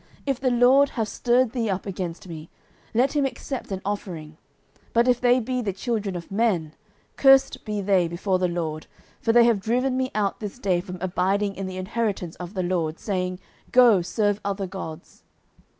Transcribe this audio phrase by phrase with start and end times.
[0.25, 2.49] If the LORD have stirred thee up against me,
[2.91, 4.35] let him accept an offering:
[4.93, 6.73] but if they be the children of men,
[7.17, 8.87] cursed be they before the LORD;
[9.19, 12.63] for they have driven me out this day from abiding in the inheritance of the
[12.63, 13.37] LORD, saying,
[13.71, 15.21] Go, serve other gods.